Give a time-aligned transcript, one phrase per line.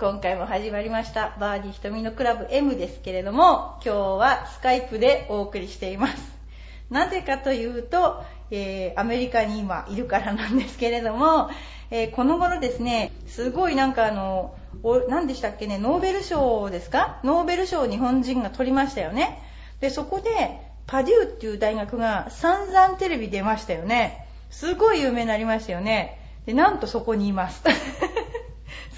[0.00, 1.36] 今回も始まりました。
[1.40, 6.14] バーディー瞳のクラブ M ですけれども、今日はスカイプでお送りしています。
[6.88, 11.50] なぜかというと、えーアメリカに今いるからなんですけれども、
[11.90, 14.54] えーこの頃ですね、すごいなんかあの、
[15.08, 17.18] 何でしたっけね、ノーベル賞ですか？
[17.24, 19.42] ノーベル賞を日本人が取りましたよね。
[19.80, 24.28] で、そこで、パデューっていう大学が散々テレビ出ましたよね。
[24.50, 26.20] すごい有名になりましたよね。
[26.46, 27.64] で、なんとそこにいます。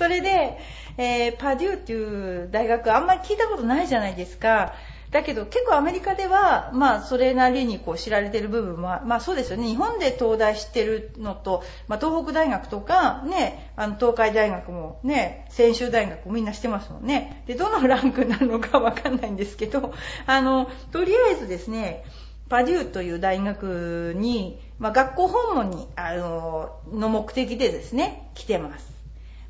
[0.00, 0.56] それで、
[0.96, 4.72] えーパデューっていう大学あんまり聞いたことないじゃないですか。
[5.10, 9.68] だけど結構アメリカでは、まあそれなりにこう知られてる部分は、まあそうですよね。
[9.68, 17.42] 日本で東大知ってるのと、まあ東北大学とか、ね、あの東海大学もね、専修大学もみんな知ってますもんね。
[17.46, 19.92] で、どのランクなのかわかんないんですけど、
[20.24, 22.04] あの、とりあえずですね、
[22.48, 28.99] パデューという大学に、まあ学校訪問に、あの、の目的でですね、来てます。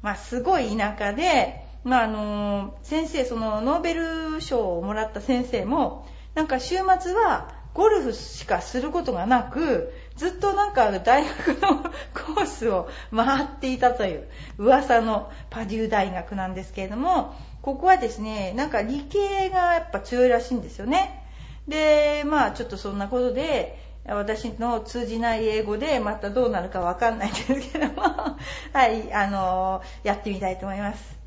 [0.02, 11.82] まあ、すごい田舎で、まあ、あの、先生、その、ノーベル賞をもらった先生も、なんか週末はゴルフしかすることがなく、ずっとなんか大学の
[12.14, 21.26] コースを回っていたという噂のパデュー大学なんですけれども、ここはですね、なんか理系がやっぱ強いらしいんですよね。
[21.68, 28.02] で、まあちょっとそんなことで、私の通じない英語でまたどうなるかわかんないんですけども、
[28.72, 31.18] はい、あの、やってみたいと思います。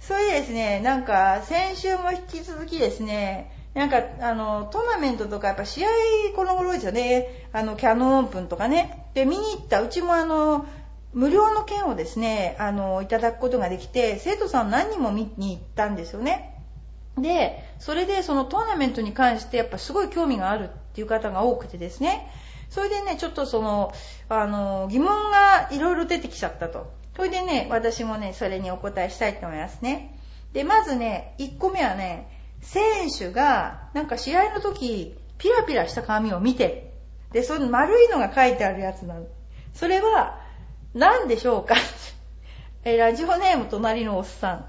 [0.00, 5.88] それでですね、なんか先週も引き続きですね、なんかあの、トーナメントとかやっぱ試合
[6.34, 10.66] この頃ですよね、あの、キャノンオープンとかね、で、見に行った、うちもあの、
[11.12, 16.54] 無料の券をですね、あの、いただくことができて、生徒さん何人も見に行ったんですよね。
[17.16, 22.28] で、それでそのトーナメントに関してやっぱすごい興味があるっていう方が多くてですね、
[22.70, 23.92] それでね、ちょっとその、
[24.28, 26.92] あの、疑問がいろいろ出てきちゃったと。
[27.14, 30.18] それでね、私もね、それにお答えしたいと思いますね。
[30.52, 32.28] で、まずね、1個目はね、
[32.62, 36.92] 選手が、なんか試合の時、ピラピラした紙を見て、
[37.32, 39.26] で、その丸いのが書いてあるやつなの。
[39.74, 40.40] それは、
[40.94, 41.76] 何でしょうか？
[42.82, 44.66] え、ラジオネーム隣のおっさん。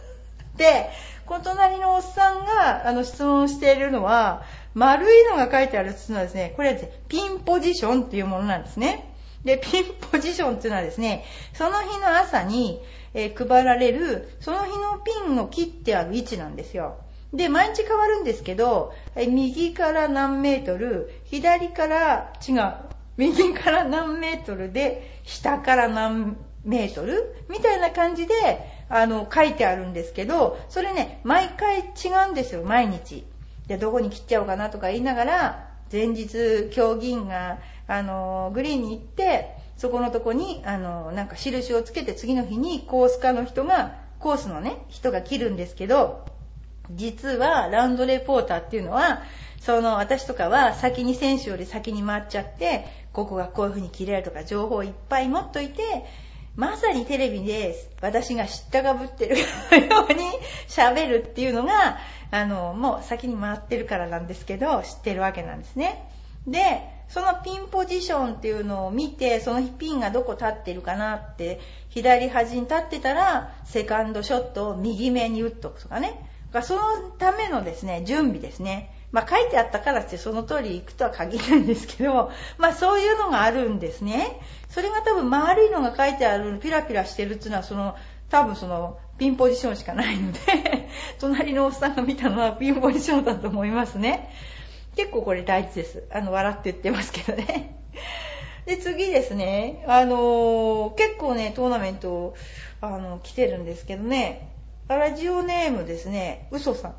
[0.56, 0.90] で、
[1.30, 4.42] こ隣のおっさんがあの質問しているのは、
[4.74, 9.14] 丸いのが書いてあるのはですね、これはですね、ピンポジションっていうものなんですね。
[9.44, 11.24] で、ピンポジションっていうのはですね、
[11.54, 12.82] その日の朝に、
[13.14, 16.96] えー配られる、その日のピンを切ってある位置なんですよ。
[17.32, 22.74] で、毎日変わるんですけど、え右から何メートル、左から違う、
[23.16, 33.24] 右から何メートルで、下から何メートルみたいな感じで、あの、書いてあるんですけど、それね、毎回違うんですよ、毎日。
[33.68, 46.26] で、どこに切っちゃおうかなとか言いながら、前日、競技員が、あの、グリーンに行って、そこのとこに、あの、なんか印をつけて次の日にコース課の人が、コースのね、人が切るんですけど、
[46.90, 49.22] 実はラウンドレポーターっていうのは、
[49.60, 55.82] その私とかは先に選手より先に回っちゃって、ここがこういう風に切れるとか情報をいっぱい持っといて、
[56.56, 59.46] まさにテレビで私が知ったかぶってるよ
[60.10, 60.20] うに
[60.68, 61.98] 喋るっていうのが、
[62.30, 66.10] あの、もう先に回ってるからなんですけど、知ってるわけなんですね。
[66.46, 66.60] で、
[67.08, 76.20] そのピンポジションっていうのを見て、そのピンがどこ立ってるかなって、左端に立ってたら、セカンドショットを右目に打っとくとかね。
[76.62, 76.82] その
[77.18, 78.90] ためのですね、準備ですね。
[79.12, 84.40] まあ書いてあったからってその通り行くとは限らないんですけど、まあそういうのがあるんですね。
[84.68, 87.96] それが多分丸いのが書いてある、ピラピラしてるっていうのはその、
[88.28, 90.38] 多分その、ピンポジションしかないので、
[91.20, 94.30] 隣のおっさんが見たのはピンポジションだと思いますね。
[94.96, 96.04] 結構これ大事です。
[96.10, 97.76] あの、笑って言ってますけどね。
[98.66, 99.84] で、次ですね。
[99.88, 102.34] あのー結構ね、トーナメント、
[102.80, 104.48] あの、来てるんですけどね。
[104.88, 106.94] ラジオネームですね、嘘さん。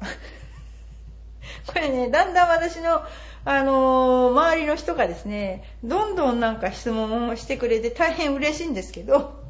[1.68, 3.04] これね、だんだん私の、
[3.44, 9.42] あのー周りの人がですね、どんどんなんか質問をしてくれて大変嬉しいんですけど、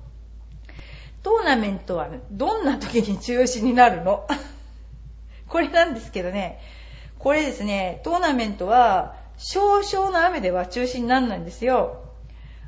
[1.24, 4.28] トーナメントはどんな時に中止になるの？
[5.48, 6.60] これなんですけどね、
[7.20, 11.98] これですね、トーナメントは少々の雨では中止にならないんですよ。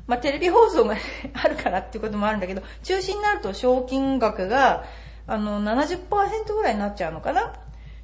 [0.06, 0.96] まあ、テレビ放送が
[1.32, 4.84] あるからっていうこともあるんだけど、中止になると賞金額が、
[5.26, 7.54] あの、70%ぐらいになっちゃうのかな？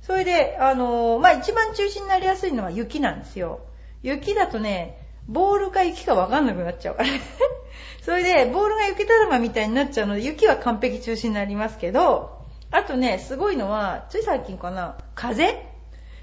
[0.03, 3.61] それで、あのーまあ、一番中止になりやすいのは雪なんですよ。
[4.03, 4.99] 雪だとね、
[5.29, 7.09] ボールか雪かわかんなくなっちゃうから。
[8.03, 15.71] それで、ボールが雪だるまみたいになっちゃうので、雪は完璧中止になりますけど、あとね、すごいのは、つい最近かな、風？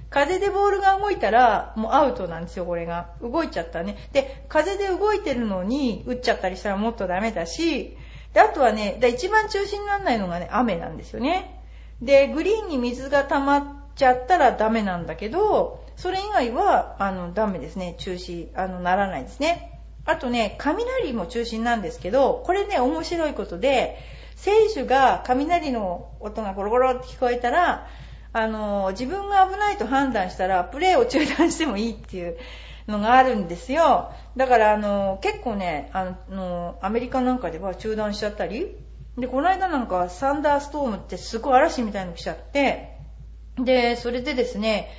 [0.09, 3.11] 風でボールが動いたら、もうアウトなんですよ、これが。
[3.21, 3.97] 動いちゃったね。
[4.13, 7.97] で、風で動いてるのに、打っちゃったりしたらもっとダメだし、
[8.33, 11.56] で、あとはね、一番中止にならないのがね、雨なんですよね。
[12.01, 13.63] で、グリーンに水が溜まっ
[13.95, 17.95] ちゃったらダメなんだけど、それ以外は、あの、ダメですね。
[17.97, 19.81] 中止、あの、ならないですね。
[20.05, 23.97] あとね、雷も中心なんですけど、これね、面白いことで、
[24.35, 27.87] 選手が雷の音がゴロゴロって聞こえたら、
[28.31, 32.37] あの、自分が危ないと判断したら、プレーを中断してもいいっていう
[32.87, 34.11] のがあるんですよ。
[34.37, 38.77] だから、あの、結構ね、あの、アメリカなんかでは中断しちゃったり、
[39.17, 42.97] で、この間なんかサンダーストームってすごい嵐みたいの来ちゃって、
[43.57, 44.89] で、それでですね、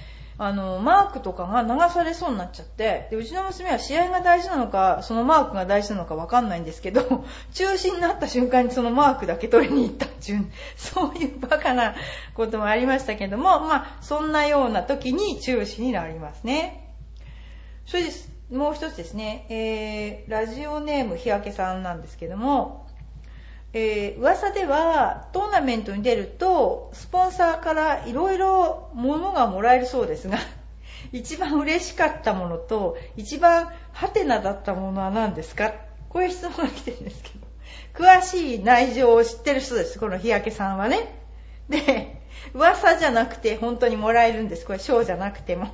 [0.41, 7.25] あの、マークとかが流されそうになっちゃって、で、うちの娘は試合が大事なのか、そのマークが大事なのかわかんないんですけど、
[7.55, 11.95] 中止になった瞬間にそのマークだけ取りに行ったっていう、そういうバカな
[12.35, 16.95] こともありましたけども、まあ、そんなような時に中止になりますね。
[17.87, 18.31] それです。
[18.53, 22.88] もう一つですね、えー、ラジオネーム日焼けさんなんですけども、
[23.75, 30.39] えー、噂ではトーナメントに出るとスポンサーからいろいろ物がもらえるそうですが
[31.13, 35.73] 一番嬉しかったものと一番ハテナだったものは何ですか？
[36.09, 37.47] こういう質問が来てるんですけど
[37.95, 39.99] 詳しい内情を知ってる人です。
[39.99, 41.15] この日焼けさんはね。
[41.69, 42.23] で
[42.55, 44.65] 噂じゃなくて本当にもらえるんです。
[44.65, 45.69] これ賞じゃなくても。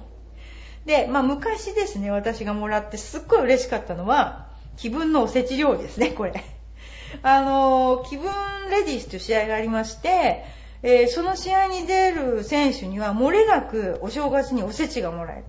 [0.85, 6.32] で、まあ昔ですね私がもらってすっごい嬉しかったのは気分のおせち料理ですねこれ。
[7.22, 8.31] あの、気分
[8.70, 10.44] レディースという試合がありまして、
[10.82, 15.44] えー、その試合に出る選手には漏れなくお正月におせちがもらえる。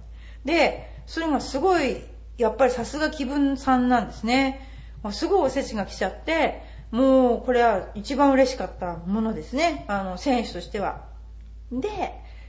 [0.45, 1.97] で、それがすごい、
[2.37, 4.61] やっぱりさすが気分さんなんですね。
[5.11, 9.85] すごいおせちが来ちゃって、もうこれは一番嬉しかったものですね。
[9.87, 11.03] あの、選手としては。
[11.71, 11.89] で、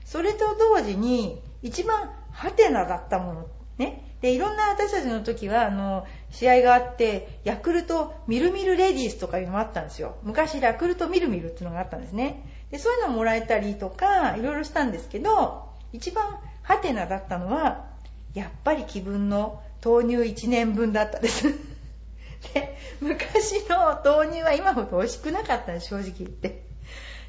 [0.05, 3.47] それと同時に一番ハテナだったもの。
[3.79, 4.15] ね。
[4.21, 10.17] で、いろんな私たちの時は、あの、試合があって、ヤクルトミルミルレディースとかいうのもあったんですよ。
[10.23, 12.45] 昔、ヤクルトミルミルっていうのがあったんですね。
[12.71, 17.87] で、そういうのもらえたりとか、いろいろしたんですけど、一番ハテナだったのは、
[18.35, 21.49] やっぱり気分の豆乳1年分だったです。
[22.55, 26.67] で、昔の豆乳は今ほど美味しくなかったんです、正直言って。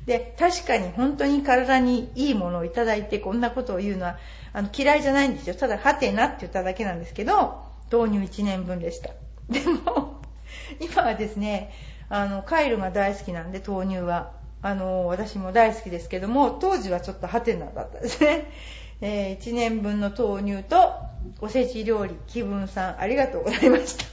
[0.06, 4.18] で、確かに本当に体にいいものをいただいてこんなことを言うのは
[4.54, 5.56] あの嫌いじゃないんですよ。
[5.56, 9.10] ただ、はてなって言っただけなんですけど、豆乳1年分でした。
[9.50, 10.22] でも、
[10.80, 11.72] 今はですね、
[12.10, 14.32] あの、カイルが大好きなんで、豆乳は。
[14.62, 18.52] あの、私も大好きですけども、当時はちょっとハテナだったですね。
[19.02, 20.94] えー、1年分の豆乳と
[21.40, 24.06] おせち料理、気分さん、ありがとうございました。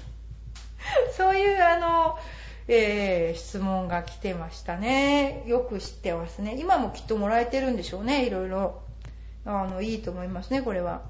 [1.16, 2.18] そういう、あの、
[2.68, 5.42] えー、質問が来てましたね。
[5.46, 6.56] よく知ってますね。
[6.58, 8.82] 今もきっともらえてるんでしょうね、いろいろ。
[9.46, 11.02] あの、いいと思いますね、これは。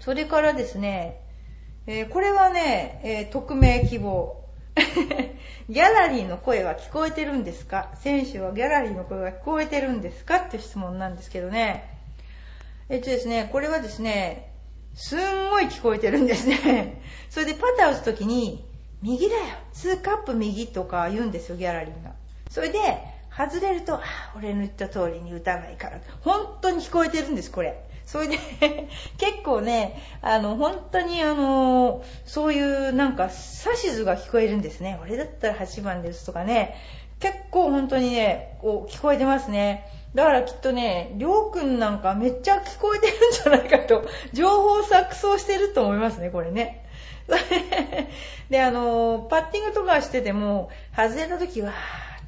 [0.00, 1.20] それからですね、
[1.90, 4.36] えー、これはね、えー、匿名希望。
[5.70, 7.90] ギャラリーの声は聞こえてるんですか？
[8.02, 10.36] 選手はギャラリーの声が聞こえてるんですか？
[10.36, 11.88] って質問なんですけどね。
[12.90, 14.52] えっとですね、これはですね、
[14.94, 17.00] すんごい聞こえてるんですね。
[17.30, 18.68] それでパター打つときに、
[19.00, 19.42] 右だよ
[19.72, 22.10] !2 カップ右とか言うんですよ、ギャラリーが。
[22.50, 22.78] それで、
[23.34, 24.00] 外れると、あ
[24.36, 26.00] 俺の言った通りに打たないから。
[26.20, 27.80] 本当に聞こえてるんです、これ。
[28.08, 28.38] それで
[29.18, 33.28] 結構ね、あの、本当にあの、そういうなんか
[33.66, 34.98] 指図が聞こえるんですね。
[35.02, 36.74] 俺だったら8番ですとかね。
[37.20, 39.86] 結構本当にね、こう聞こえてますね。
[40.14, 46.86] だからきっとね、りょうくんなんかめっちゃ聞こえてるんじゃないかと、情報錯綜してると思いますね、これね。
[48.48, 51.72] で、あの、パッティングとかしてても、外れた時は、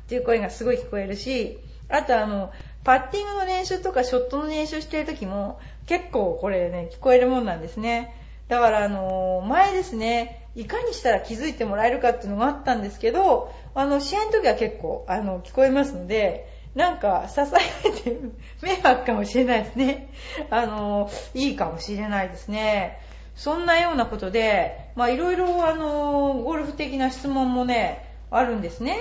[0.02, 1.58] っていう声がすごい聞こえるし、
[1.88, 2.52] あとあの、
[2.84, 8.14] パッティングの練習とかショットの練習してる時も結構これね、聞こえるもんなんですね。
[8.48, 18.16] だからあの、前ですね、いかにしたら気づいてもらえるかっていうのがあったんですけど、あの、試合の時は結構、あの、聞こえますので、なんか、支えて
[18.62, 20.08] 迷惑かもしれないですね。
[20.50, 22.98] あの、いいかもしれないですね。
[23.36, 28.98] そんなようなことで、まあいろいろあの、ゴルフ的な質問もね、あるんですね。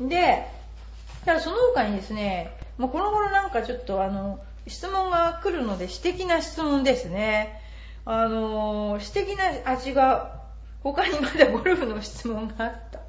[0.00, 0.44] で、
[1.24, 7.60] ただその他にですね、もうこの頃なんかちょっとあの、質問が来るので、私的な質問ですね。
[8.04, 10.38] あの、私的な味が、
[10.82, 13.00] 他にまだゴルフの質問があった。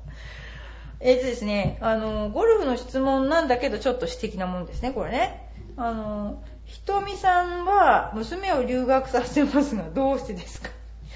[1.00, 5.50] えっ、とですね、あの、ゴルフの質問なんだけど、ちょっと私的なもんですね、これね。
[5.78, 10.70] あの、ひとみさんは娘を留学させますが、どうしてですか？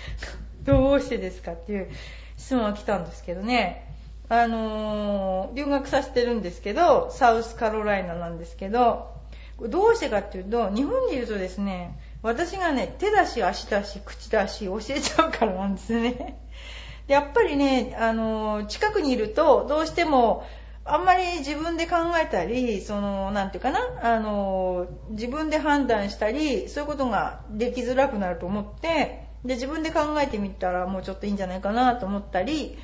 [0.63, 1.89] どうしてですかっていう
[2.37, 3.92] 質問が来たんですけどね。
[4.29, 9.11] あのー、留学させてるんですけど、サウスカロライナなんですけど、
[9.59, 16.39] どうしてかっていうと、日本にいるとですね、私がね、手出し、足出し、口出し教えちゃうからなんですね。
[17.07, 20.45] で やっぱりね、あのー、近くにいると、どうしても、
[20.85, 32.77] あんまり自分で考えたり、その、なんていうかな、あの、自分で判断したり、そういうことができづらくなると思って、で、自分で考えてみたらもうちょっといいんじゃないかなと思ったり、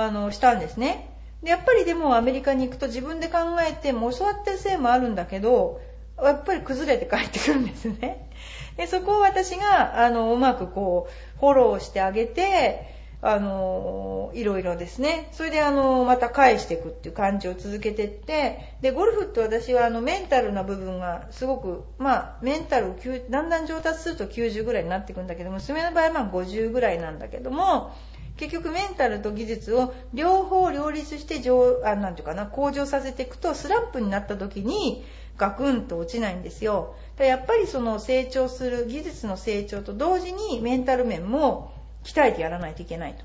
[0.00, 1.10] あの、したんですね。
[1.42, 5.80] で、やっぱりでもアメリカに行くと自分で考えて、も教わってるせいもあるんだけど、
[6.22, 8.30] やっぱり崩れて帰ってくるんですね。
[8.76, 12.94] で、そこを私が、あの、うまくこう、フォローしてあげて、
[13.26, 15.28] あの、いろいろですね。
[15.32, 22.96] それであの、また返していくっていう感じを続けてって、で、ゴルフって私はあの、メンタルな部分がすごく、まあ、メンタルを
[23.30, 27.92] だんだん上達すると90ぐらいになっていくんだけど、娘の場合はまあ50ぐらいなんだけども、
[28.36, 35.04] 結局メンタルと技術を両方両立して上、あ、なんていうかな、向上させていくと、スランプになった時に、
[35.36, 36.94] ガクンと落ちないんですよ。
[37.18, 41.72] やっぱりその成長する技術の成長と同時にメンタル面も
[42.02, 43.16] 鍛えてやらないといけない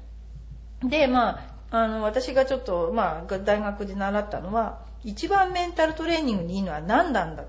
[0.82, 0.88] と。
[0.88, 1.40] で、ま
[1.72, 7.46] あ、あの、私がちょっと、まあ、大学で習ったのは、一番メンタルトレーニングにいいのは何なんだっ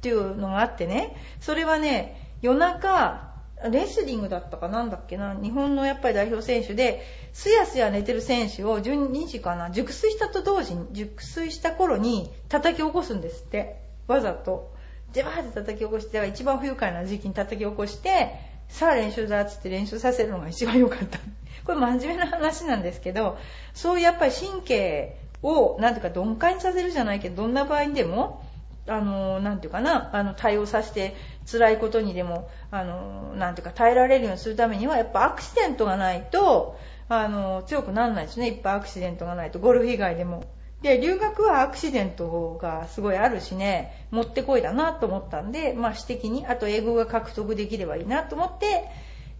[0.00, 13.80] ていうのがあってね、それはね、夜中、レスリングだったかなんだっけな、日本のやっぱり代表選手で、すやすや寝てる選手を12時かな、熟睡したと同時に、熟睡した頃に叩き起こすんですって。
[14.06, 14.74] わざと。
[15.12, 18.30] ジャバーって叩き起こして、一番不愉快な時期に叩き起こして、
[18.68, 21.18] さあ練習だっつって練習させるのが一番良かった。
[21.64, 23.38] これ真面目な話なんですけど、
[23.74, 28.45] そういうやっぱり神経を、なんていうか鈍感にさせるじゃないけど、どんな場合にでも、
[28.88, 31.14] あの、なんていうかな、あの、対応させて、
[31.50, 36.78] 辛いことにでも、あの、なんていうか、耐えられるようにするためには、やっぱアクシデントがないと、
[37.08, 38.48] あの、強くならないですね。
[38.48, 39.58] いっぱいアクシデントがないと。
[39.58, 40.44] ゴルフ以外でも。
[40.82, 48.84] で、留学はアクシデントがすごいあるしね、もってこいだなと思ったんで、まあ私的に、あと英語が獲得できればいいなと思って、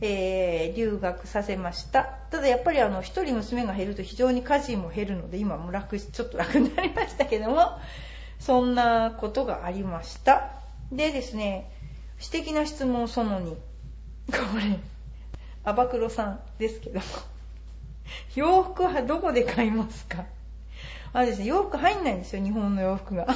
[0.00, 2.04] えー、留学させました。
[2.30, 7.78] ただやっぱりあの、一人娘が減ると非常に家事も減るので、今も楽、ちょっと楽になりましたけども、
[8.38, 10.50] そんなことがありました。
[10.92, 11.70] でですね、
[12.18, 13.50] 私的な質問その2。
[13.50, 13.56] こ
[14.58, 14.78] れ、
[15.64, 17.04] アバクロさんですけども、
[18.34, 20.24] 洋服はどこで買いますか？
[21.12, 23.26] あですね、洋服入んないんですよ、日本の洋服が。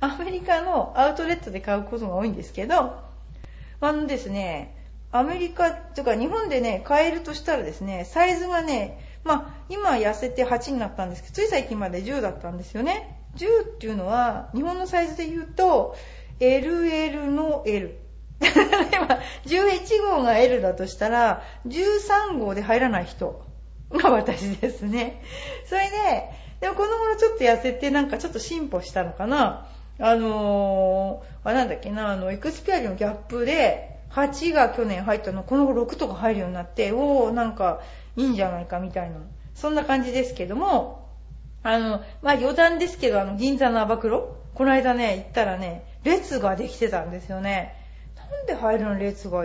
[0.00, 2.94] アメリカのアウトレットで買うことが多いんですけど、
[3.80, 4.76] あのですね、
[5.10, 13.21] アメリカとか日本でね、買えるとしたらですね、サイズがね、まあ、今痩せて8になったんですけど、つい最近まで10だったんですよね。
[13.36, 15.96] 10っていうのは、日本のサイズで言うと、
[16.40, 17.98] LL の L。
[18.42, 23.44] 今、11号が L だとしたら、13号で入らない人
[23.90, 25.22] が私ですね。
[25.66, 29.68] それで、でもこの頃ちょっと痩せてなんかちょっと進歩したのかな。
[29.98, 37.80] あのー、あ、なんだっけな、あの、エクスピアリのギャップで、8が去年入ったの、この頃6とか入るようになって、おー、なんか
[38.16, 39.16] いいんじゃないかみたいな。
[39.54, 41.01] そんな感じですけども、
[41.62, 47.74] あの、まあ、余談ですけど、あの、銀座のアバクロこの間ね、行ったらね、列ができてたんですよね。
[48.16, 49.44] なんで入るの列が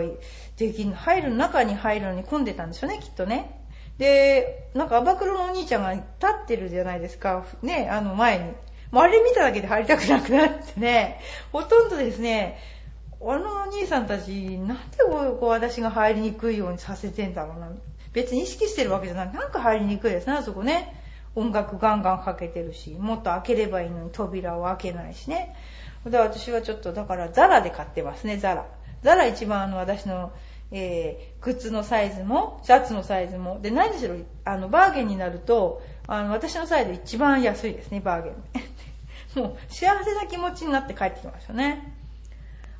[0.56, 0.96] できんの？
[0.96, 3.64] 入る中に入るのに混んでたんですよね、きっとね。
[3.98, 6.06] で、なんか、アバクロのお兄ちゃんが立
[6.44, 7.44] ってるじゃないですか。
[7.62, 8.44] ね、あの前に。
[8.90, 11.20] もうあれ見ただけで入りたくなくなってね、
[11.52, 12.58] ほとんどですね、
[13.20, 17.70] あのお兄さんたち、なんでこう私が入りにくいようにさせてんだろうな。
[18.12, 19.32] 別に意識してるわけじゃない。
[19.34, 20.97] なんか入りにくいですね、あそこね。
[21.38, 25.54] 音楽ガンガンかけてるし、もっと開ければいいのに扉を開けないしね。
[26.04, 28.66] 私はちょっと、だからザラで買ってますね、ザラ。
[29.02, 30.32] ザラ一番あの私の
[30.70, 33.58] えー、靴のサイズも、シャツのサイズも。
[33.62, 38.34] で、何しろ、あの、バーゲンになると、あの、私のサイズ一番安いですね、バーゲン。
[39.42, 41.94] もう、幸せな気持ちになって帰ってきましたね。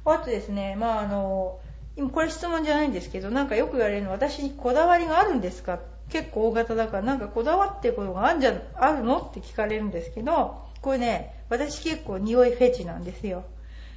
[0.04, 1.60] あとですね、まああの、
[1.96, 13.44] 今これ質問じゃないんですけど、なんかよく言われるの私にこだわりがあるんですか結構大型だから、なんかこだわってることがあるんじゃ、あるのって聞かれるんですけど、これね、私結構匂いフェチなんですよ。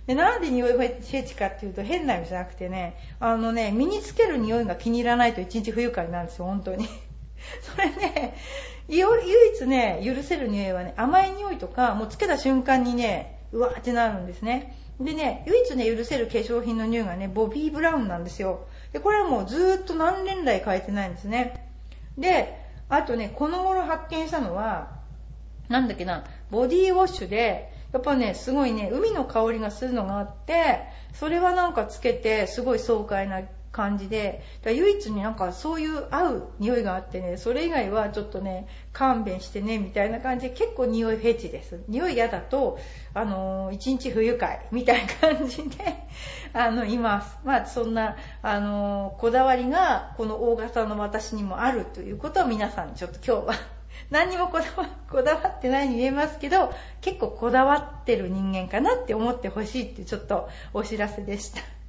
[0.07, 6.87] で、なんで匂いフェチかっていうと変な意味じゃなくてね、あのね、身につける匂いが気に入らないと一日不愉快なんですよ、本当に。
[7.61, 8.35] それね、
[8.87, 9.07] 唯
[9.53, 14.75] 一ね、許せる匂いはね、甘い匂いとか、もうつけた瞬間にね、うわーってなるんですね。
[14.99, 18.67] でね、唯一ね、許せる化粧品の匂いがね、ボビーブラウンなんですよ。
[18.93, 21.70] で、これはもうずーっと何年来変えてないんですね。
[22.17, 22.57] で、
[22.89, 24.99] あとね、この頃発見したのは、
[25.69, 41.79] なんだっけな、ボディウォッシュで、やっぱね、すごいね、海の香りがするのがあって、それはなんかつけて、すごい爽快な感じで、唯一になんかそういう合う匂いがあってね、それ以外はちょっとね、勘弁してね、みたいな感じで結構匂いフェチです。
[41.87, 42.79] 匂い嫌だと、
[43.13, 45.77] あの、一日不愉快みたいな感じで、
[46.53, 47.37] あの、います。
[47.43, 53.55] まあ、そんな、あの、こだわりが、この大型の私にもあるということを皆さんにちょっと今日は
[54.11, 61.80] 何にもこだわこだわってないに見えますけど、結構こだわってる人間かなって思ってほしいってちょっとお知らせでした。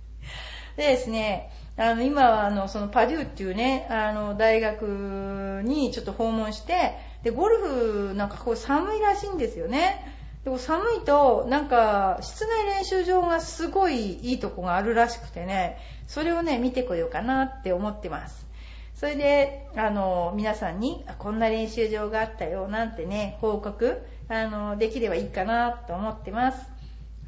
[0.76, 10.04] でですね、あの、今はあの、そのパデューっていうね、あの、大学にちょっと訪問して、で、ゴルフなんかこう寒いらしいんですよね。
[10.44, 18.46] でも寒いと、なんか、室内練習場がすごいいいとこがあるらしくてね、それをね、見てこようかなって思ってます。
[18.94, 26.68] それで、あの、皆さんに、こんな練習場があったよ、なんてね、報告、あの、できればいいかなと思ってます。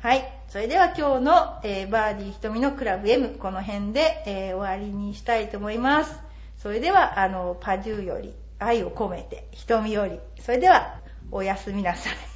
[0.01, 0.34] はい。
[0.49, 6.21] それでは今日の、えー、バーディー瞳のクラブ M、この辺で、えー、終わりにしたいと思います。
[6.59, 10.19] それでは、あの、パデューより愛を込めて、瞳より。
[10.41, 12.34] それでは、おやすみなさい。